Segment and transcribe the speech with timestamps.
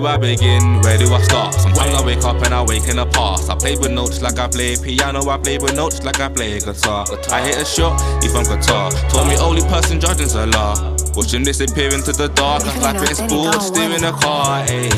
[0.00, 0.80] do I begin?
[0.80, 1.54] Where do I start?
[1.54, 3.50] Sometimes I wake up and I wake in the past.
[3.50, 5.28] I play with notes like I play piano.
[5.28, 7.04] I play with notes like I play guitar.
[7.30, 8.90] I hit a shot, even guitar.
[9.10, 10.74] Told me only person judging's a law.
[11.14, 12.64] Watching disappear into the dark.
[12.64, 14.64] I like it's bored, steering a car.
[14.66, 14.90] Ayy.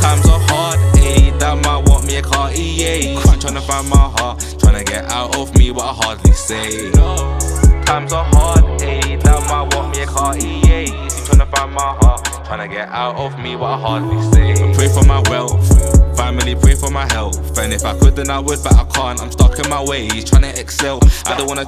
[0.00, 1.38] Times are hard, ayy.
[1.38, 3.14] That might want me a car, EA.
[3.38, 6.90] Trying to find my heart, trying to get out of me what I hardly say.
[7.84, 9.22] Times are hard, ayy.
[9.22, 10.62] That might want me a car, EA.
[11.54, 14.54] Find my heart, trying to get out of me what I hardly say.
[14.74, 16.16] Pray for my wealth.
[16.16, 17.58] Family pray for my health.
[17.58, 19.20] And if I could, then I would, but I can't.
[19.20, 21.00] I'm stuck in my ways, trying to excel.
[21.26, 21.66] I don't wanna,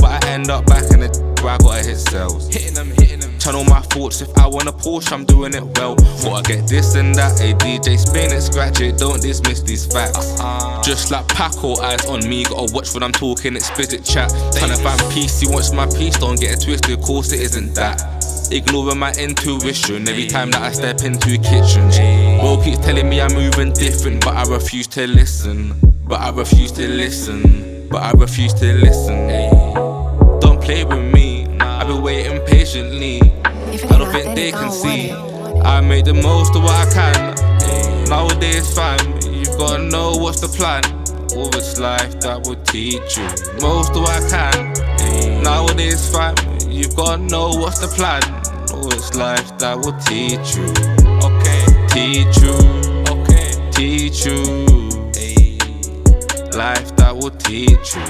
[0.00, 2.48] but I end up back in the where I gotta hit cells.
[2.48, 3.38] Hitting them, hitting them.
[3.38, 4.20] Channel my thoughts.
[4.20, 5.96] If I want a Porsche, I'm doing it well.
[6.26, 7.38] Or I get this and that.
[7.38, 8.98] Hey DJ, spin it, scratch it.
[8.98, 10.38] Don't dismiss these facts.
[10.38, 10.82] Uh-huh.
[10.82, 12.44] Just like Paco, eyes on me.
[12.44, 13.56] Gotta watch when I'm talking.
[13.56, 14.30] Explicit chat.
[14.56, 15.42] Trying to find peace.
[15.42, 16.18] You watch my peace.
[16.18, 16.98] Don't get it twisted.
[16.98, 18.20] Of course it isn't that.
[18.52, 21.96] Ignoring my intuition every time that I step into kitchens.
[22.40, 25.72] Bro keeps telling me I'm moving different, but I refuse to listen.
[26.08, 27.88] But I refuse to listen.
[27.88, 29.28] But I refuse to listen.
[30.40, 31.46] Don't play with me.
[31.60, 33.20] I've been waiting patiently.
[33.44, 35.12] I don't think they can see.
[35.12, 38.08] I make the most of what I can.
[38.08, 38.98] Nowadays, fam,
[39.32, 40.82] you've gotta know what's the plan.
[41.36, 43.28] All this life that will teach you
[43.62, 45.42] most of what I can.
[45.44, 46.34] Nowadays, fam,
[46.68, 48.39] you've gotta know what's the plan.
[48.88, 50.64] This life that will teach you.
[51.26, 52.56] Okay, teach you.
[53.12, 54.66] Okay, teach you.
[56.56, 58.02] Life that will teach you.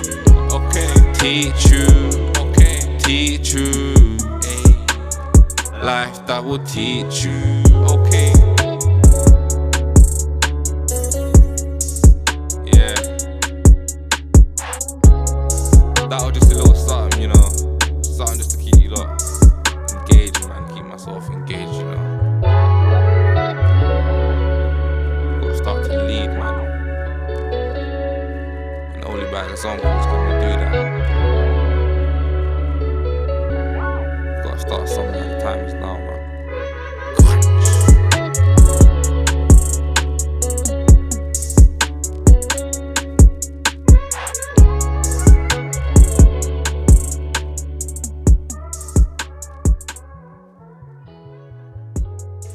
[0.50, 1.86] Okay, teach you.
[2.38, 4.16] Okay, teach you.
[5.82, 7.62] Life that will teach you.
[7.86, 8.49] Okay.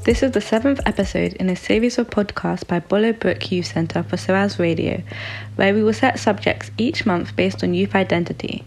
[0.06, 4.04] This is the seventh episode in a series of podcasts by Bollo Brook Youth Centre
[4.04, 5.02] for SOAS Radio,
[5.56, 8.64] where we will set subjects each month based on youth identity.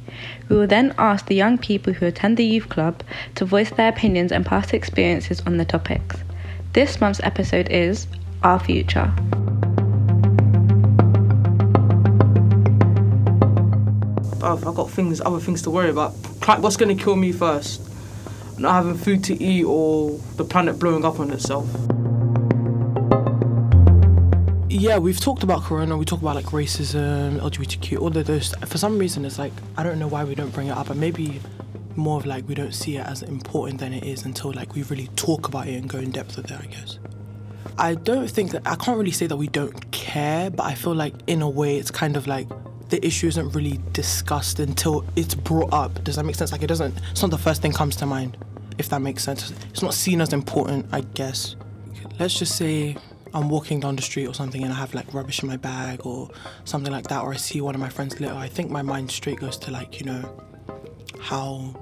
[0.49, 3.05] We will then ask the young people who attend the youth club
[3.37, 6.17] to voice their opinions and past experiences on the topics.
[6.73, 8.09] This month's episode is
[8.43, 9.13] Our Future.
[14.41, 16.15] Bruv, I've got things, other things to worry about.
[16.59, 17.88] What's gonna kill me first?
[18.59, 21.69] Not having food to eat or the planet blowing up on itself.
[24.69, 25.97] Yeah, we've talked about Corona.
[25.97, 28.55] We talk about like racism, LGBTQ, all of those.
[28.67, 31.01] For some reason, it's like I don't know why we don't bring it up, and
[31.01, 31.41] maybe
[31.97, 34.83] more of like we don't see it as important than it is until like we
[34.85, 36.61] really talk about it and go in depth with it.
[36.61, 36.99] I guess.
[37.79, 40.95] I don't think that I can't really say that we don't care, but I feel
[40.95, 42.49] like in a way it's kind of like
[42.89, 46.03] the issue isn't really discussed until it's brought up.
[46.05, 46.53] Does that make sense?
[46.53, 46.95] Like it doesn't.
[47.11, 48.37] It's not the first thing comes to mind,
[48.79, 49.53] if that makes sense.
[49.71, 51.57] It's not seen as important, I guess.
[52.19, 52.97] Let's just say
[53.35, 56.07] I'm walking down the street or something and I have like rubbish in my bag
[56.07, 56.31] or
[56.65, 58.35] something like that, or I see one of my friends litter.
[58.35, 60.43] I think my mind straight goes to like you know
[61.21, 61.75] how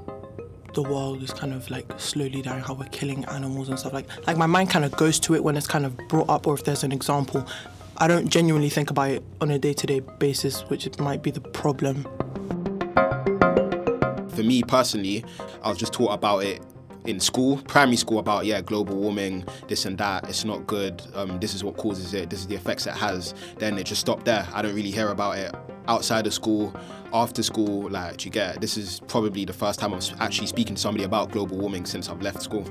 [0.74, 4.08] the world is kind of like slowly dying, how we're killing animals and stuff like
[4.26, 6.54] like my mind kind of goes to it when it's kind of brought up or
[6.54, 7.46] if there's an example.
[7.98, 11.40] I don't genuinely think about it on a day-to-day basis, which it might be the
[11.40, 12.02] problem.
[14.28, 15.24] For me personally,
[15.62, 16.60] I was just taught about it
[17.06, 20.28] in school, primary school, about yeah, global warming, this and that.
[20.28, 21.02] It's not good.
[21.14, 22.30] Um, this is what causes it.
[22.30, 23.34] This is the effects it has.
[23.58, 24.47] Then it just stopped there.
[24.53, 25.54] I don't really hear about it
[25.88, 26.74] outside of school,
[27.12, 27.88] after school.
[27.91, 28.60] Like, you get?
[28.60, 32.08] This is probably the first time I'm actually speaking to somebody about global warming since
[32.08, 32.64] I've left school.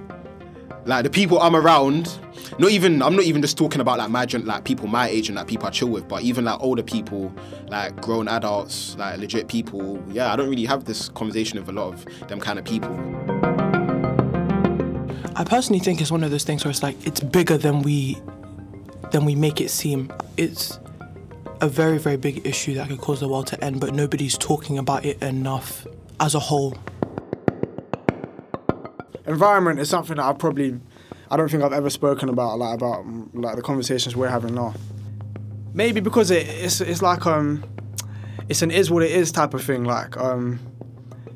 [0.86, 2.16] Like the people I'm around,
[2.60, 5.36] not even I'm not even just talking about like my like people my age and
[5.36, 7.34] like people I chill with, but even like older people,
[7.70, 10.04] like grown adults, like legit people.
[10.12, 13.65] Yeah, I don't really have this conversation with a lot of them kind of people.
[15.38, 18.18] I personally think it's one of those things where it's like it's bigger than we
[19.12, 20.12] than we make it seem.
[20.38, 20.80] It's
[21.62, 24.78] a very very big issue that could cause the world to end, but nobody's talking
[24.78, 25.86] about it enough
[26.20, 26.78] as a whole.
[29.28, 30.80] environment is something that I probably
[31.30, 34.74] I don't think I've ever spoken about like about like the conversations we're having now.
[35.74, 37.64] Maybe because it, it's it's like um
[38.48, 39.84] it's an is what it is type of thing.
[39.84, 40.60] Like um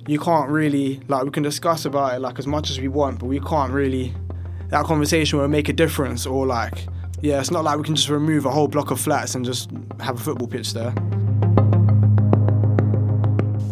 [0.09, 3.19] you can't really like we can discuss about it like as much as we want,
[3.19, 4.11] but we can't really
[4.69, 6.87] that conversation will make a difference, or like,
[7.21, 9.69] yeah, it's not like we can just remove a whole block of flats and just
[9.99, 10.93] have a football pitch there.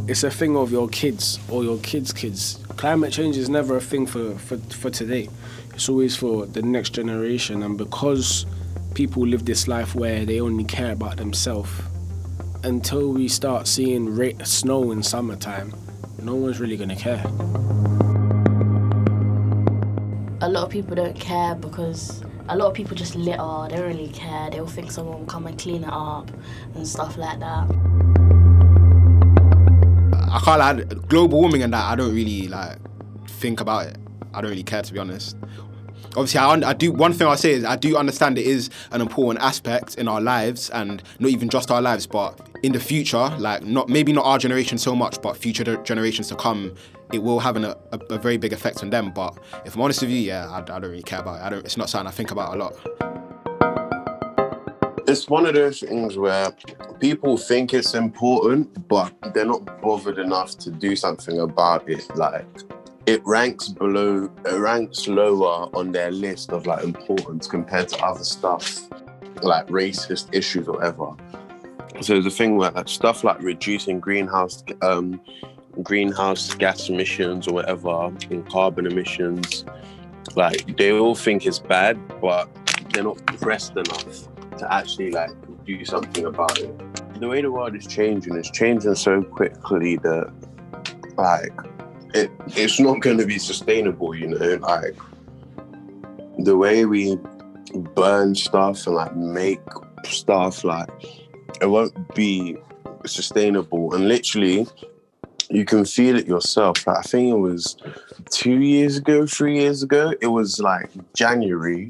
[0.08, 2.64] It's a thing of your kids or your kids' kids.
[2.78, 5.30] Climate change is never a thing for, for, for today.
[5.74, 8.46] It's always for the next generation, and because
[8.94, 11.72] people live this life where they only care about themselves,
[12.64, 15.74] until we start seeing snow in summertime,
[16.22, 17.24] no one's really gonna care.
[20.42, 23.68] a lot of people don't care because a lot of people just litter.
[23.70, 24.50] They don't really care.
[24.50, 26.32] They'll think someone will come and clean it up
[26.76, 27.68] and stuff like that.
[30.30, 30.74] I can't lie,
[31.08, 32.78] global warming and that I don't really like
[33.28, 33.98] think about it.
[34.34, 35.36] I don't really care to be honest.
[36.18, 36.92] Obviously, I, I do.
[36.92, 40.20] One thing I say is I do understand it is an important aspect in our
[40.20, 44.26] lives, and not even just our lives, but in the future, like not maybe not
[44.26, 46.74] our generation so much, but future generations to come,
[47.14, 47.76] it will have an, a,
[48.10, 49.12] a very big effect on them.
[49.12, 51.44] But if I'm honest with you, yeah, I, I don't really care about it.
[51.44, 51.64] I don't.
[51.64, 52.74] It's not something I think about a lot.
[55.08, 56.52] it's one of those things where
[57.00, 62.04] people think it's important, but they're not bothered enough to do something about it.
[62.18, 62.46] Like
[63.08, 68.24] it ranks below, it ranks lower on their list of like importance compared to other
[68.24, 68.82] stuff,
[69.42, 71.16] like racist issues or whatever.
[72.02, 75.22] So the thing where stuff like reducing greenhouse um,
[75.84, 79.64] greenhouse gas emissions or whatever, and carbon emissions,
[80.36, 82.50] like they all think it's bad, but
[82.92, 84.28] they're not pressed enough
[84.58, 85.32] to actually like
[85.66, 87.20] do something about it.
[87.22, 90.34] The way the world is changing is changing so quickly that
[91.18, 91.54] like
[92.14, 94.16] it it's not going to be sustainable.
[94.16, 94.96] You know, like
[96.40, 97.18] the way we
[97.96, 99.60] burn stuff and like make
[100.06, 100.90] stuff like
[101.62, 102.58] it won't be
[103.06, 104.68] sustainable and literally
[105.50, 107.78] you can feel it yourself like, i think it was
[108.30, 111.90] two years ago three years ago it was like january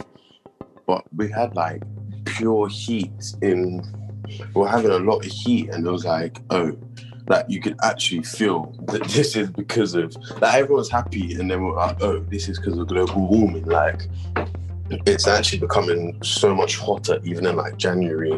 [0.86, 1.82] but we had like
[2.26, 3.82] pure heat in
[4.54, 6.78] we are having a lot of heat and it was like oh
[7.28, 11.64] like you can actually feel that this is because of like everyone's happy and then
[11.64, 13.66] we're like oh this is because of global warming.
[13.66, 14.08] Like
[14.90, 18.36] it's actually becoming so much hotter even in like january.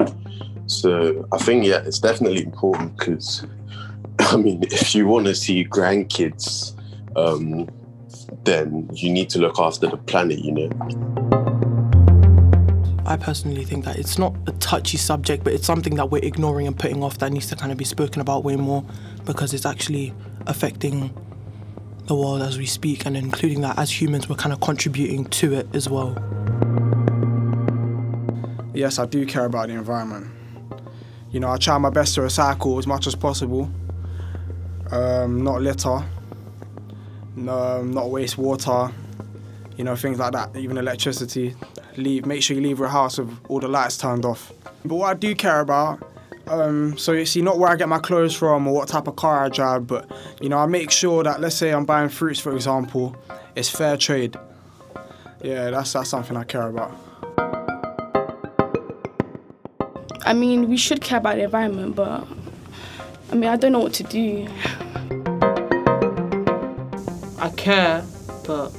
[0.68, 3.46] So i think yeah it's definitely important because
[4.20, 6.76] i mean if you want to see grandkids
[7.16, 7.68] um
[8.44, 10.70] then you need to look after the planet you know
[13.10, 16.68] I personally think that it's not a touchy subject, but it's something that we're ignoring
[16.68, 18.86] and putting off that needs to kind of be spoken about way more
[19.26, 20.14] because it's actually
[20.46, 21.12] affecting
[22.06, 25.56] the world as we speak, and including that as humans, we're kind of contributing to
[25.56, 26.16] it as well.
[28.76, 30.28] Yes, I do care about the environment.
[31.32, 33.72] You know, I try my best to recycle as much as possible,
[34.92, 36.04] um, not litter,
[37.36, 38.92] no, not waste water,
[39.78, 41.56] you know, things like that, even electricity.
[42.00, 44.52] Leave, make sure you leave your house with all the lights turned off.
[44.86, 46.02] But what I do care about,
[46.48, 49.16] um, so you see, not where I get my clothes from or what type of
[49.16, 50.10] car I drive, but
[50.42, 53.16] you know, I make sure that let's say I'm buying fruits, for example,
[53.56, 54.36] it's fair trade.
[55.44, 56.92] Yeah, that's that's something I care about.
[60.26, 62.28] I mean, we should care about the environment, but
[63.32, 64.48] I mean, I don't know what to do.
[67.40, 68.04] I care,
[68.46, 68.70] but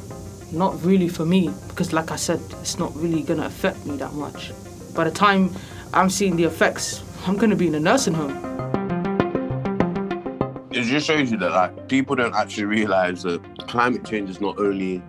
[0.53, 4.15] not really for me because, like I said, it's not really gonna affect me that
[4.15, 4.53] much.
[4.95, 5.51] By the time
[5.95, 8.51] I'm seeing the effects, I'm gonna be in a nursing home.
[10.73, 14.59] it just shows you that like people don't actually realize that climate change is not
[14.59, 15.03] only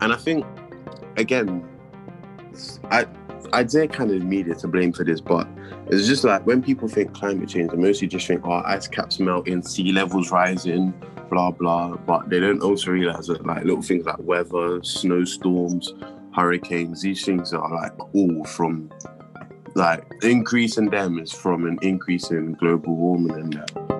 [0.00, 0.46] and i think
[1.16, 1.66] again
[2.90, 3.06] i
[3.52, 5.48] i'd say kind of media to blame for this but
[5.88, 9.18] it's just like when people think climate change they mostly just think oh ice caps
[9.18, 10.94] melting sea levels rising
[11.30, 15.94] blah blah but they don't also realize that like little things like weather snowstorms
[16.34, 18.90] hurricanes these things are like all from
[19.74, 23.90] like increase in them is from an increase in global warming and that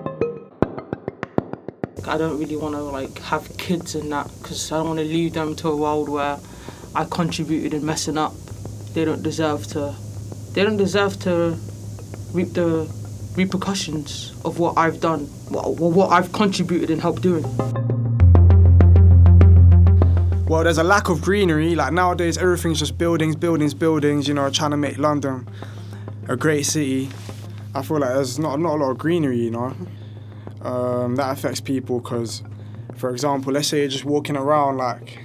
[2.07, 5.05] I don't really want to like have kids and that because I don't want to
[5.05, 6.39] leave them to a world where
[6.95, 8.33] I contributed in messing up.
[8.93, 9.95] They don't deserve to.
[10.53, 11.57] They don't deserve to
[12.33, 12.91] reap the
[13.35, 17.43] repercussions of what I've done, what, what I've contributed and helped doing.
[20.51, 21.75] Well, there's a lack of greenery.
[21.75, 24.27] Like nowadays, everything's just buildings, buildings, buildings.
[24.27, 25.47] You know, trying to make London
[26.27, 27.09] a great city.
[27.73, 29.39] I feel like there's not not a lot of greenery.
[29.39, 29.75] You know,
[30.61, 32.43] um, that affects people because,
[32.97, 35.19] for example, let's say you're just walking around, like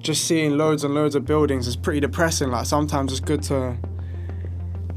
[0.00, 2.50] just seeing loads and loads of buildings is pretty depressing.
[2.50, 3.76] Like sometimes it's good to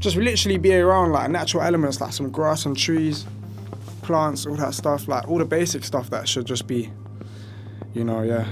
[0.02, 3.24] just literally be around like natural elements, like some grass and trees,
[4.02, 5.06] plants, all that stuff.
[5.06, 6.90] Like all the basic stuff that should just be,
[7.94, 8.46] you know, yeah.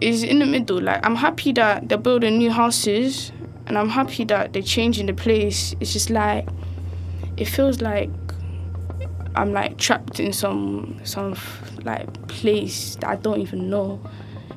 [0.00, 0.80] is in the middle.
[0.80, 3.32] Like I'm happy that they're building new houses,
[3.66, 5.74] and I'm happy that they're changing the place.
[5.80, 6.48] It's just like
[7.36, 8.10] it feels like
[9.36, 11.36] I'm like trapped in some some
[11.84, 14.00] like place that I don't even know.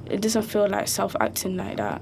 [0.10, 2.01] It doesn't feel like self-acting like that.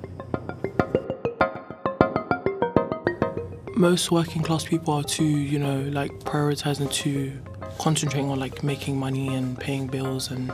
[3.79, 7.31] Most working class people are too, you know, like prioritizing to
[7.79, 10.51] concentrating on like making money and paying bills and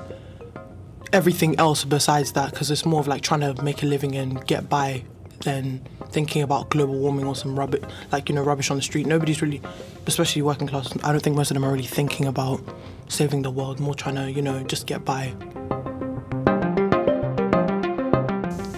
[1.11, 4.45] everything else besides that because it's more of like trying to make a living and
[4.45, 5.03] get by
[5.41, 9.07] than thinking about global warming or some rubbish like you know rubbish on the street.
[9.07, 9.59] Nobody's really
[10.05, 12.61] especially working class i don't think most of them are really thinking about
[13.07, 15.33] saving the world more trying to you know just get by.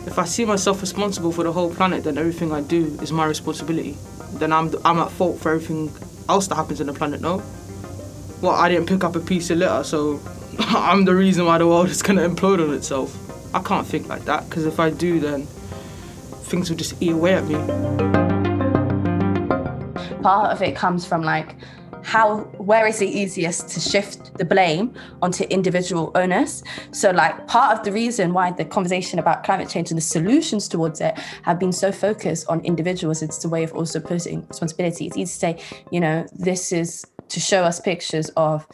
[0.08, 3.26] If i see myself responsible for the whole planet then everything i do is my
[3.26, 3.98] responsibility
[4.40, 5.92] then i'm i'm at fault for everything
[6.30, 7.42] else that happens in the planet no
[8.42, 10.20] well i didn't pick up a piece of litter so
[10.60, 13.16] I'm the reason why the world is to implode on itself.
[13.54, 17.36] I can't think like that because if I do, then things will just eat away
[17.36, 17.56] at me.
[20.24, 21.56] Part of it comes from like
[22.08, 26.64] how where is it easiest to shift the blame onto individual owners?
[26.92, 30.70] So like part of the reason why the conversation about climate change and the solutions
[30.70, 35.08] towards it have been so focused on individuals it's a way of also putting responsibility.
[35.08, 38.66] It's easy to say you know this is to show us pictures of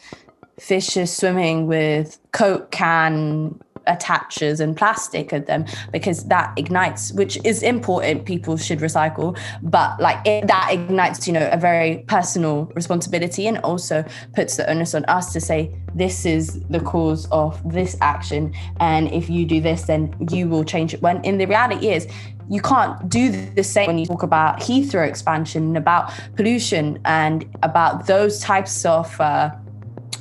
[0.60, 7.62] fishes swimming with coke can attachers and plastic at them because that ignites which is
[7.62, 13.46] important people should recycle but like it, that ignites you know a very personal responsibility
[13.46, 17.96] and also puts the onus on us to say this is the cause of this
[18.00, 21.02] action and if you do this then you will change it.
[21.02, 22.06] When in the reality is
[22.50, 28.06] you can't do the same when you talk about Heathrow expansion, about pollution, and about
[28.06, 29.50] those types of uh,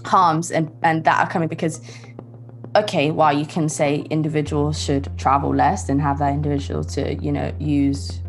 [0.05, 1.81] harms and, and that are coming because
[2.75, 7.31] okay while you can say individuals should travel less and have that individual to you
[7.31, 8.21] know use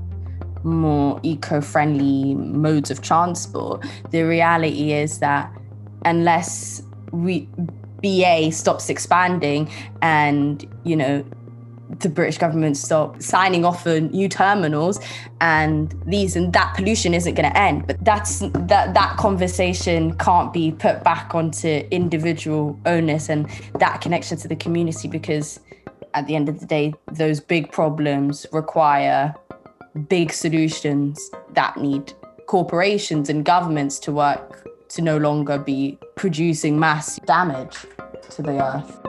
[0.64, 3.84] more eco-friendly modes of transport.
[4.10, 5.52] The reality is that
[6.04, 6.82] unless
[7.12, 7.48] we
[8.02, 9.70] BA stops expanding
[10.02, 11.24] and you know
[12.00, 15.00] the British government stop signing off on new terminals
[15.40, 17.86] and these and that pollution isn't going to end.
[17.86, 23.48] But that's that that conversation can't be put back onto individual onus and
[23.78, 25.60] that connection to the community because
[26.14, 29.34] at the end of the day, those big problems require
[30.08, 32.12] big solutions that need
[32.46, 37.86] corporations and governments to work to no longer be producing mass damage
[38.30, 39.03] to the earth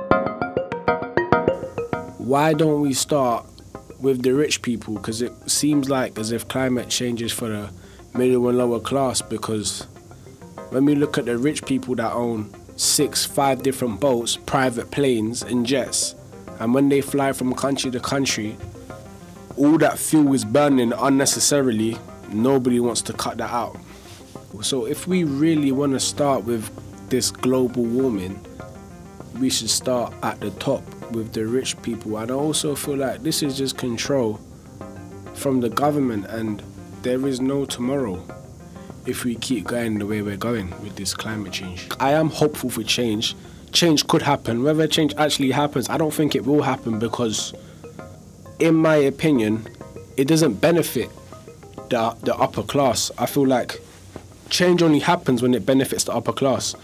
[2.26, 3.46] why don't we start
[4.00, 4.96] with the rich people?
[4.96, 7.70] Because it seems like as if climate change is for the
[8.16, 9.22] middle and lower class.
[9.22, 9.82] Because
[10.70, 15.44] when we look at the rich people that own six, five different boats, private planes,
[15.44, 16.16] and jets,
[16.60, 18.58] and when they fly from country to country,
[19.56, 21.96] all that fuel is burning unnecessarily.
[22.32, 23.78] Nobody wants to cut that out.
[24.62, 26.72] So if we really want to start with
[27.08, 28.44] this global warming,
[29.40, 30.82] we should start at the top
[31.16, 32.18] with the rich people.
[32.18, 34.40] And I also feel like this is just control
[35.34, 36.62] from the government, and
[37.02, 38.22] there is no tomorrow
[39.06, 41.88] if we keep going the way we're going with this climate change.
[42.00, 43.36] I am hopeful for change.
[43.72, 44.64] Change could happen.
[44.64, 47.54] Whether change actually happens, I don't think it will happen because,
[48.60, 49.68] in my opinion,
[50.18, 51.10] it doesn't benefit
[51.90, 53.12] the, the upper class.
[53.18, 53.80] I feel like
[54.50, 56.76] change only happens when it benefits the upper class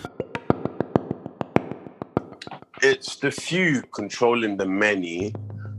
[3.02, 5.34] it's the few controlling the many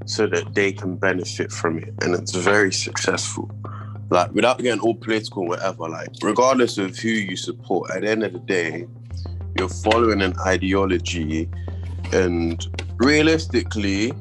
[0.07, 1.95] so that they can benefit from it.
[2.03, 3.49] And it's very successful.
[4.11, 8.11] Like, without getting all political, or whatever, like, regardless of who you support, at the
[8.11, 8.89] end of the day,
[9.57, 11.49] you're following an ideology.
[12.13, 12.59] And
[12.97, 14.13] realistically,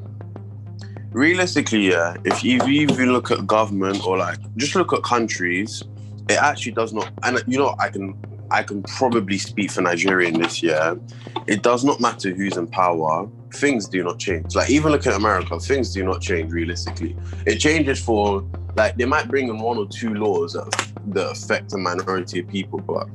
[1.10, 5.82] realistically, yeah, if you even look at government or like just look at countries,
[6.28, 7.10] it actually does not.
[7.24, 8.14] And you know, I can
[8.52, 11.00] I can probably speak for Nigeria in this year.
[11.46, 13.26] It does not matter who's in power.
[13.54, 14.54] Things do not change.
[14.54, 17.16] Like even look at America, things do not change realistically.
[17.46, 21.72] It changes for like they might bring in one or two laws that, that affect
[21.72, 23.08] a minority of people, but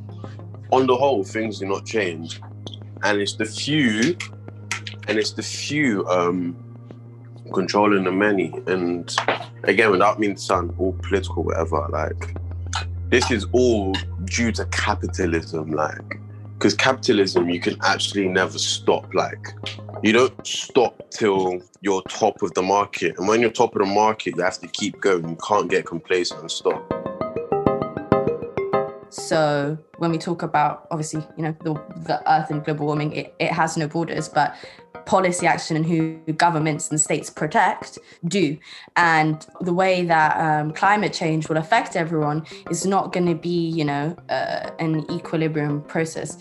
[0.72, 2.42] on the whole, things do not change.
[3.04, 4.18] And it's the few,
[5.08, 6.56] and it's the few um,
[7.54, 8.54] controlling the many.
[8.66, 9.16] And
[9.64, 12.36] again, without meaning to sound all political, whatever, like
[13.10, 13.96] this is all
[14.26, 16.20] due to capitalism, like
[16.54, 19.14] because capitalism you can actually never stop.
[19.14, 19.54] Like
[20.04, 23.94] you don't stop till you're top of the market, and when you're top of the
[23.94, 25.28] market, you have to keep going.
[25.30, 26.94] You can't get complacent and stop.
[29.10, 31.74] So when we talk about obviously, you know, the,
[32.06, 34.56] the earth and global warming, it, it has no borders, but
[35.08, 38.58] policy action and who governments and states protect do.
[38.96, 43.70] And the way that um, climate change will affect everyone is not going to be,
[43.70, 46.38] you know, uh, an equilibrium process.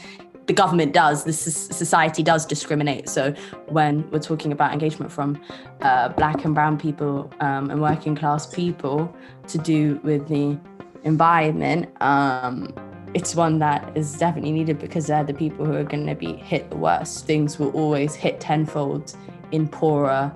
[0.46, 3.08] The government does, the society does discriminate.
[3.08, 3.34] So
[3.68, 5.40] when we're talking about engagement from
[5.80, 9.14] uh, black and brown people um, and working class people
[9.48, 10.58] to do with the
[11.04, 12.72] environment, um,
[13.14, 16.34] it's one that is definitely needed because they're the people who are going to be
[16.34, 17.26] hit the worst.
[17.26, 19.16] Things will always hit tenfold
[19.52, 20.32] in poorer,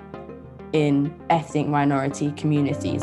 [0.73, 3.03] in ethnic minority communities.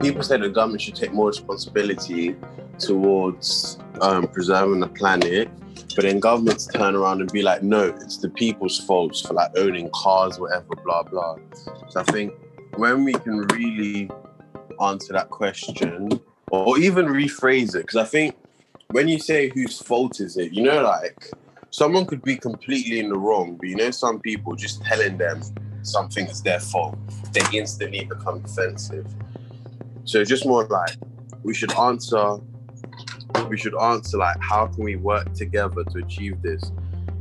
[0.00, 2.36] People say the government should take more responsibility
[2.78, 5.48] towards um, preserving the planet,
[5.94, 9.50] but then governments turn around and be like, no, it's the people's fault for like
[9.56, 11.36] owning cars, whatever, blah, blah.
[11.88, 12.32] So I think
[12.76, 14.10] when we can really
[14.80, 16.20] answer that question,
[16.52, 18.36] or even rephrase it because I think
[18.90, 21.30] when you say whose fault is it, you know, like
[21.70, 25.40] someone could be completely in the wrong, but you know, some people just telling them
[25.80, 26.98] something is their fault,
[27.32, 29.06] they instantly become defensive.
[30.04, 30.94] So just more like
[31.42, 32.36] we should answer,
[33.48, 36.70] we should answer like how can we work together to achieve this?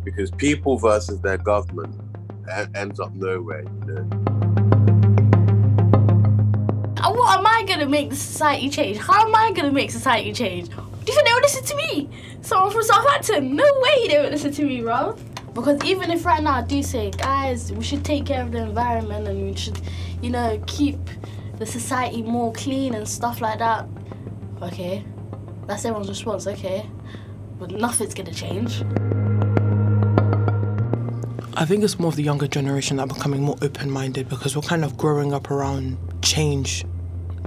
[0.03, 1.95] Because people versus their government
[2.75, 4.50] ends up nowhere, you know
[7.61, 8.97] I gonna make the society change?
[8.97, 10.69] How am I gonna make society change?
[10.69, 12.09] Do you think they would listen to me?
[12.41, 13.55] Someone from Southampton?
[13.55, 15.15] No way they would listen to me, bro.
[15.53, 18.63] Because even if right now I do say, guys, we should take care of the
[18.63, 19.79] environment and we should,
[20.23, 20.97] you know, keep
[21.59, 23.87] the society more clean and stuff like that.
[24.63, 25.05] Okay,
[25.67, 26.47] that's everyone's response.
[26.47, 26.89] Okay,
[27.59, 28.81] but nothing's gonna change.
[31.53, 34.55] I think it's more of the younger generation that are becoming more open minded because
[34.55, 36.85] we're kind of growing up around change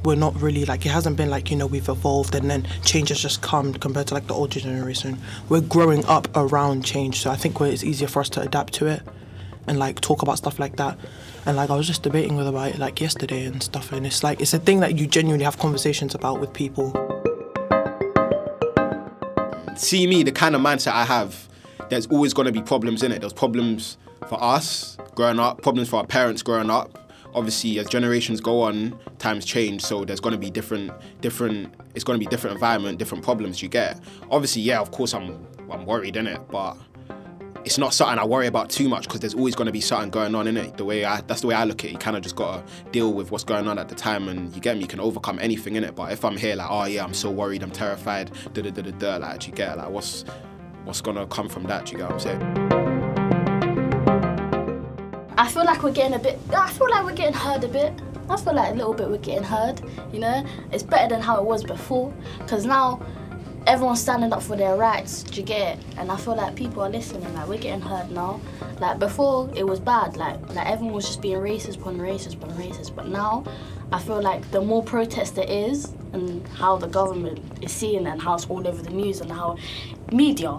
[0.05, 3.09] we're not really like it hasn't been like you know we've evolved and then change
[3.09, 5.19] has just come compared to like the older generation.
[5.49, 8.87] We're growing up around change so i think it's easier for us to adapt to
[8.87, 9.03] it
[9.67, 10.99] and like talk about stuff like that.
[11.47, 14.23] And like i was just debating with about it like yesterday and stuff and it's
[14.23, 16.93] like it's a thing that you genuinely have conversations about with people.
[19.77, 21.49] See me the kind of mindset i have
[21.89, 23.21] there's always going to be problems in it.
[23.21, 26.99] There's problems for us growing up problems for our parents growing up
[27.35, 32.19] obviously as generations go on times change so there's to be different different it's to
[32.19, 36.27] be different environment different problems you get obviously yeah of course i'm i'm worried in
[36.27, 36.77] it but
[37.65, 40.11] it's not something I worry about too much because there's always going to be something
[40.11, 40.77] going on in it.
[40.77, 41.93] The way I, that's the way I look at it.
[41.93, 44.55] You kind of just got to deal with what's going on at the time, and
[44.55, 44.83] you get me.
[44.83, 45.95] You can overcome anything in it.
[45.95, 48.83] But if I'm here like, oh yeah, I'm so worried, I'm terrified, da da da
[48.83, 50.25] da da, like, you get like, what's
[50.85, 51.87] what's gonna come from that?
[51.87, 52.94] Do you get what I'm saying?
[55.45, 56.39] I feel like we're getting a bit.
[56.55, 57.93] I feel like we're getting heard a bit.
[58.31, 59.79] I feel like a little bit we're getting heard.
[60.11, 62.15] You know, it's better than how it was before.
[62.47, 63.05] Cause now
[63.67, 65.23] everyone's standing up for their rights.
[65.23, 65.85] Do you get it?
[65.99, 67.31] And I feel like people are listening.
[67.35, 68.41] Like we're getting heard now.
[68.81, 70.17] Like before, it was bad.
[70.17, 72.97] Like like everyone was just being racist upon racist upon racist.
[72.97, 73.45] But now,
[73.93, 78.09] I feel like the more protest there is, and how the government is seeing it,
[78.09, 79.59] and how it's all over the news, and how
[80.11, 80.59] media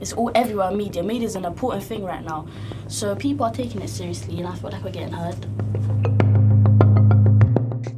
[0.00, 1.02] it's all everywhere media.
[1.02, 2.46] Media is an important thing right now.
[2.86, 5.36] So people are taking it seriously, and I feel like we're getting heard.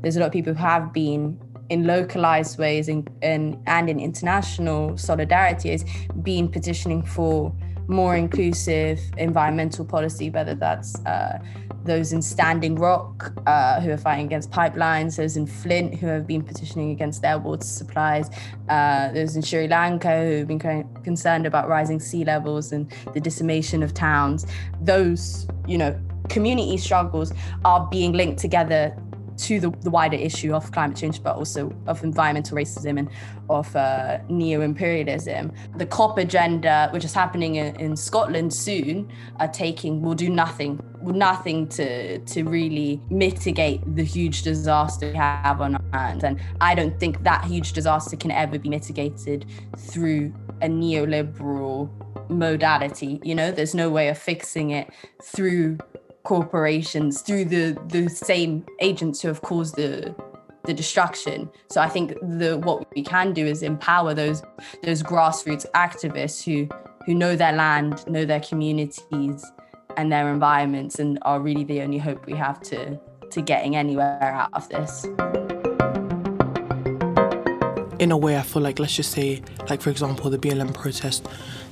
[0.02, 4.00] There's a lot of people who have been in localized ways and, and, and in
[4.00, 5.84] international solidarity has
[6.22, 7.54] been petitioning for
[7.86, 11.38] more inclusive environmental policy, whether that's uh,
[11.84, 16.26] those in Standing Rock uh, who are fighting against pipelines, those in Flint who have
[16.26, 18.30] been petitioning against their water supplies,
[18.68, 20.58] uh, those in Sri Lanka who have been
[21.02, 24.46] concerned about rising sea levels and the decimation of towns.
[24.80, 27.32] Those, you know, community struggles
[27.64, 28.96] are being linked together
[29.40, 33.08] to the, the wider issue of climate change, but also of environmental racism and
[33.48, 35.52] of uh, neo imperialism.
[35.76, 40.80] The COP agenda, which is happening in, in Scotland soon, are taking will do nothing,
[41.02, 46.24] nothing to to really mitigate the huge disaster we have on our hands.
[46.24, 49.46] And I don't think that huge disaster can ever be mitigated
[49.78, 51.90] through a neoliberal
[52.28, 53.20] modality.
[53.22, 55.78] You know, there's no way of fixing it through
[56.24, 60.14] corporations through the the same agents who have caused the
[60.64, 61.50] the destruction.
[61.70, 64.42] So I think the what we can do is empower those
[64.82, 66.68] those grassroots activists who
[67.06, 69.44] who know their land, know their communities
[69.96, 72.98] and their environments and are really the only hope we have to
[73.30, 75.04] to getting anywhere out of this.
[77.98, 81.26] In a way I feel like let's just say like for example the BLM protest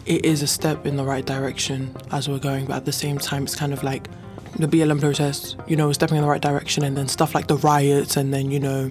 [0.06, 3.18] it is a step in the right direction as we're going but at the same
[3.18, 4.08] time it's kind of like
[4.58, 7.56] the BLM protests, you know, stepping in the right direction, and then stuff like the
[7.58, 8.90] riots, and then you know,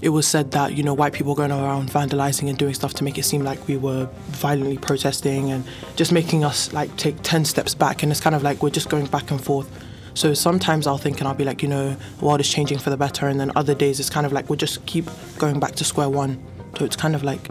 [0.00, 3.04] it was said that you know white people going around vandalizing and doing stuff to
[3.04, 5.64] make it seem like we were violently protesting, and
[5.96, 8.88] just making us like take ten steps back, and it's kind of like we're just
[8.88, 9.68] going back and forth.
[10.14, 12.90] So sometimes I'll think and I'll be like, you know, the world is changing for
[12.90, 15.74] the better, and then other days it's kind of like we'll just keep going back
[15.76, 16.42] to square one.
[16.78, 17.48] So it's kind of like,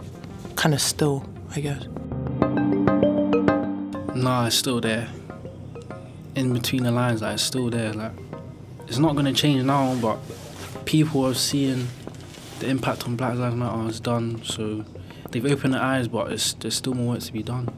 [0.56, 1.86] kind of still, I guess.
[4.14, 5.08] Nah, it's still there.
[6.34, 7.92] In between the lines, like it's still there.
[7.92, 8.12] Like
[8.88, 10.18] it's not gonna change now, but
[10.86, 11.88] people are seeing
[12.60, 14.42] the impact on Black Lives Matter is done.
[14.44, 14.84] So
[15.30, 17.68] they've opened their eyes, but it's, there's still more work to be done.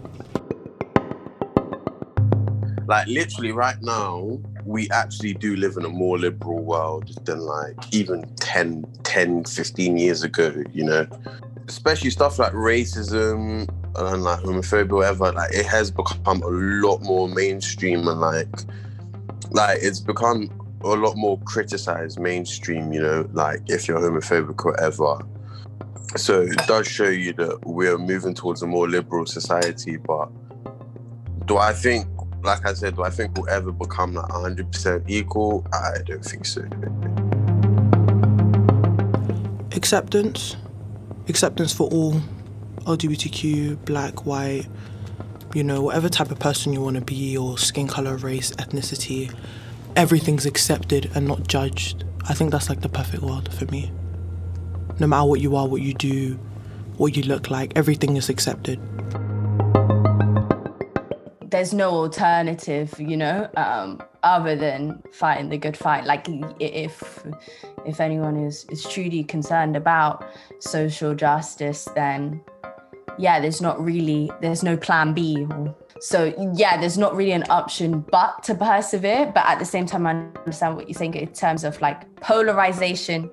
[2.87, 7.77] Like literally right now, we actually do live in a more liberal world than like
[7.93, 11.07] even 10, 10, 15 years ago, you know?
[11.67, 17.29] Especially stuff like racism and like homophobia, whatever, like it has become a lot more
[17.29, 18.49] mainstream and like
[19.51, 20.51] like it's become
[20.83, 25.19] a lot more criticized mainstream, you know, like if you're homophobic whatever.
[26.17, 30.29] So it does show you that we're moving towards a more liberal society, but
[31.47, 32.07] do I think
[32.45, 35.67] like I said, do I think we'll ever become like 100% equal?
[35.73, 36.63] I don't think so.
[39.75, 40.57] Acceptance,
[41.29, 42.21] acceptance for all,
[42.85, 44.67] LGBTQ, black, white,
[45.55, 49.35] you know, whatever type of person you want to be, or skin color, race, ethnicity,
[49.97, 52.05] everything's accepted and not judged.
[52.29, 53.93] I think that's like the perfect world for me.
[54.99, 56.35] No matter what you are, what you do,
[56.97, 58.81] what you look like, everything is accepted
[61.55, 66.05] there's no alternative, you know, um, other than fighting the good fight.
[66.05, 66.27] Like
[66.59, 67.25] if
[67.87, 70.25] if anyone is is truly concerned about
[70.59, 72.41] social justice, then
[73.19, 75.47] yeah, there's not really there's no plan B.
[76.01, 79.31] So yeah, there's not really an option but to persevere.
[79.35, 83.31] But at the same time, I understand what you're saying in terms of like polarization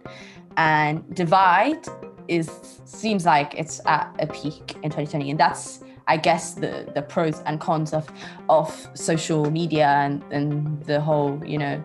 [0.57, 1.87] and divide
[2.27, 2.49] is
[2.85, 7.39] seems like it's at a peak in 2020, and that's I guess the the pros
[7.41, 8.09] and cons of
[8.49, 11.83] of social media and, and the whole you know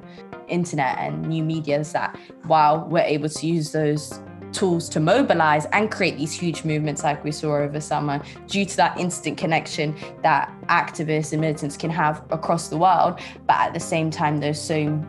[0.48, 4.20] internet and new media that while we're able to use those
[4.56, 8.76] tools to mobilize and create these huge movements like we saw over summer due to
[8.76, 13.80] that instant connection that activists and militants can have across the world but at the
[13.80, 15.06] same time those same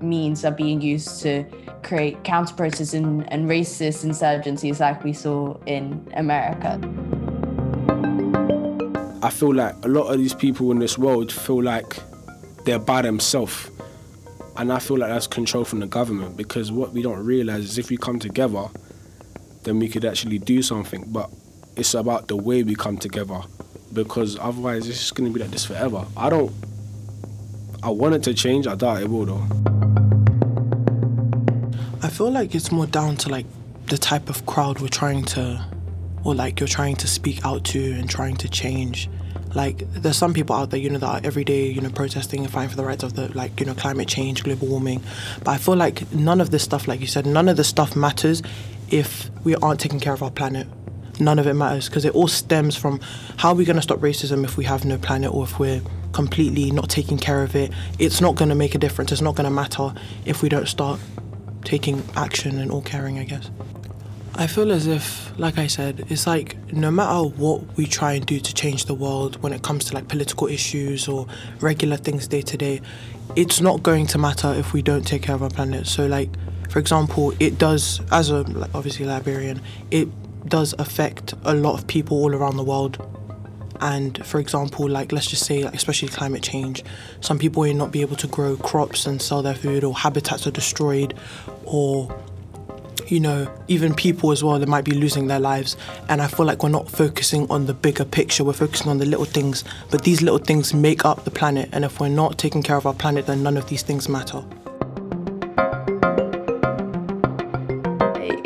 [0.00, 1.44] means are being used to
[1.82, 6.78] create counter protests and, and racist insurgencies like we saw in america
[9.24, 11.96] I feel like a lot of these people in this world feel like
[12.66, 13.70] they're by themselves.
[14.58, 17.78] And I feel like that's control from the government because what we don't realize is
[17.78, 18.66] if we come together,
[19.64, 21.04] then we could actually do something.
[21.08, 21.30] But
[21.76, 23.40] it's about the way we come together
[23.92, 26.04] because otherwise it's just going to be like this forever.
[26.16, 26.52] I don't.
[27.82, 28.66] I want it to change.
[28.66, 29.46] I doubt it will though.
[32.02, 33.46] I feel like it's more down to like
[33.86, 35.64] the type of crowd we're trying to
[36.24, 39.10] or like you're trying to speak out to and trying to change.
[39.54, 42.40] Like there's some people out there, you know, that are every day, you know, protesting
[42.40, 45.02] and fighting for the rights of the like, you know, climate change, global warming.
[45.40, 47.94] But I feel like none of this stuff, like you said, none of this stuff
[47.94, 48.42] matters
[48.94, 50.68] if we aren't taking care of our planet.
[51.18, 53.00] None of it matters because it all stems from
[53.36, 55.82] how are we going to stop racism if we have no planet or if we're
[56.12, 57.72] completely not taking care of it.
[57.98, 59.10] It's not going to make a difference.
[59.10, 59.92] It's not going to matter
[60.24, 61.00] if we don't start
[61.64, 63.50] taking action and all caring, I guess.
[64.36, 68.24] I feel as if, like I said, it's like no matter what we try and
[68.24, 71.26] do to change the world when it comes to like political issues or
[71.60, 72.80] regular things day to day,
[73.34, 75.88] it's not going to matter if we don't take care of our planet.
[75.88, 76.30] So, like,
[76.74, 78.38] for example, it does, as a
[78.74, 79.60] obviously Liberian,
[79.92, 80.08] it
[80.48, 82.98] does affect a lot of people all around the world.
[83.80, 86.82] And for example, like let's just say, like, especially climate change,
[87.20, 90.48] some people may not be able to grow crops and sell their food, or habitats
[90.48, 91.14] are destroyed,
[91.64, 92.12] or
[93.06, 95.76] you know, even people as well, they might be losing their lives.
[96.08, 99.06] And I feel like we're not focusing on the bigger picture, we're focusing on the
[99.06, 99.62] little things.
[99.92, 101.68] But these little things make up the planet.
[101.70, 104.44] And if we're not taking care of our planet, then none of these things matter.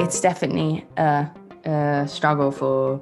[0.09, 1.31] It's definitely a,
[1.67, 2.99] a struggle for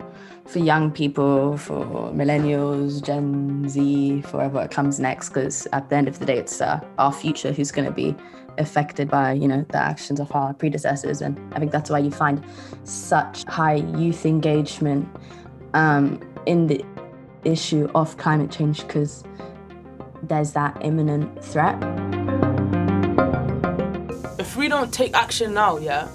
[0.49, 6.09] for young people, for millennials, Gen Z, for whatever comes next, because at the end
[6.09, 8.17] of the day, it's uh, our future who's going to be
[8.59, 11.23] affected by you know the actions of our predecessors.
[11.23, 12.45] And i think that's why you find
[12.83, 15.09] such high youth engagement
[15.75, 16.85] um, in the
[17.45, 19.23] issue of climate change because
[20.25, 21.81] there's that imminent threat.
[24.41, 26.09] If we don't take action now yeah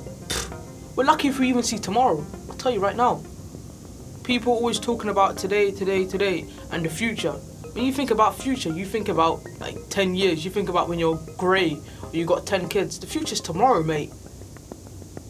[0.96, 3.22] we're lucky if we even see tomorrow i'll tell you right now
[4.24, 7.36] people are always talking about today today today and the future
[7.74, 11.00] when you think about future, you think about like 10 years, you think about when
[11.00, 13.00] you're grey or you got 10 kids.
[13.00, 14.12] The future's tomorrow, mate.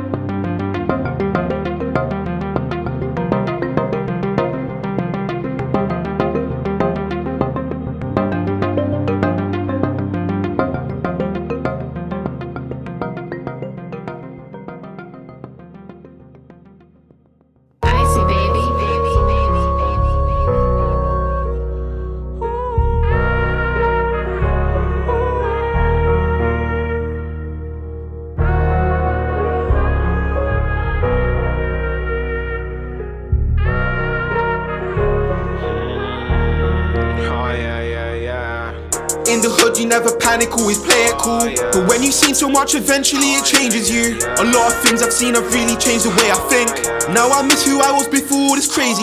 [39.83, 41.43] You never panic, always play it cool.
[41.43, 44.15] Oh, but when you've seen so much, eventually it changes you.
[44.39, 46.71] A lot of things I've seen have really changed the way I think.
[46.71, 49.03] Oh, now I miss who I was before, it's crazy.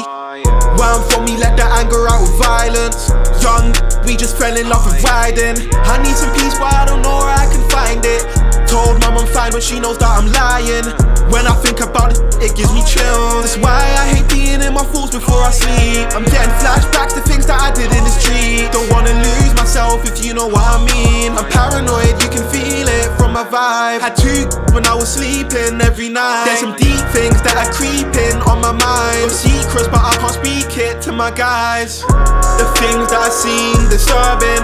[0.80, 3.12] Where I'm from, we let the anger out with violence.
[3.44, 3.76] Young,
[4.08, 5.68] we just fell in love with riding.
[5.84, 8.24] I need some peace, but I don't know where I can find it.
[8.72, 11.09] Told mom I'm fine, but she knows that I'm lying.
[11.30, 13.46] When I think about it, it gives me chills.
[13.46, 16.10] That's why I hate being in my thoughts before I sleep.
[16.18, 18.66] I'm getting flashbacks to things that I did in the street.
[18.74, 21.38] Don't wanna lose myself if you know what I mean.
[21.38, 24.02] I'm paranoid, you can feel it from my vibe.
[24.02, 26.46] Had two when I was sleeping every night.
[26.46, 29.30] There's some deep things that are creeping on my mind.
[29.30, 32.02] Some secrets, but I can't speak it to my guys.
[32.58, 34.59] The things that I seen disturbing.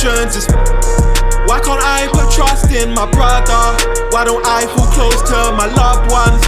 [0.00, 3.52] Why can't I put trust in my brother?
[4.08, 6.40] Why don't I feel close to my loved ones?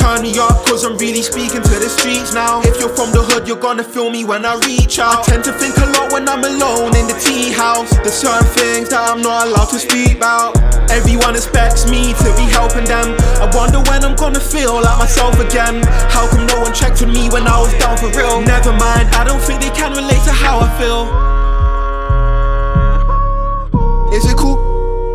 [0.00, 2.62] Turn me up, cause I'm really speaking to the streets now.
[2.62, 5.28] If you're from the hood, you're gonna feel me when I reach out.
[5.28, 7.92] I tend to think a lot when I'm alone in the tea house.
[8.00, 10.56] There's certain things that I'm not allowed to speak about.
[10.88, 13.12] Everyone expects me to be helping them.
[13.36, 15.84] I wonder when I'm gonna feel like myself again.
[16.08, 18.40] How come no one checked on me when I was down for real?
[18.40, 21.39] Never mind, I don't think they can relate to how I feel.
[24.12, 24.56] Is it cool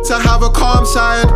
[0.04, 1.28] to have a calm side?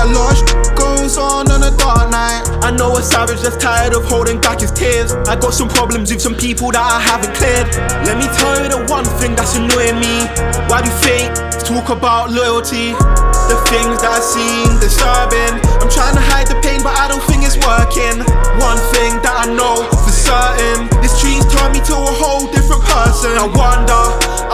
[0.00, 2.42] A sh- goes on on a dark night.
[2.62, 5.12] I know a savage that's tired of holding back his tears.
[5.12, 7.68] I got some problems with some people that I haven't cleared.
[8.04, 10.26] Let me tell you the one thing that's annoying me.
[10.66, 11.30] Why do you fake
[11.62, 13.29] talk about loyalty?
[13.50, 15.58] The things that I seen disturbing.
[15.82, 18.22] I'm trying to hide the pain, but I don't think it's working.
[18.62, 22.86] One thing that I know for certain, this dream's turned me to a whole different
[22.86, 23.34] person.
[23.34, 24.02] I wonder,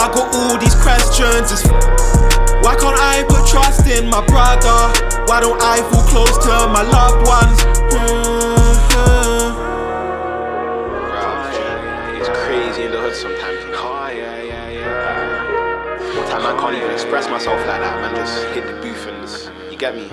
[0.01, 1.53] I got all these questions.
[1.53, 1.69] It's
[2.65, 4.89] why can't I put trust in my brother?
[5.29, 7.61] Why don't I feel close to my loved ones?
[7.93, 8.36] It's
[17.07, 18.17] express myself like that, man.
[18.17, 20.09] Just hit the booth and just, you get me.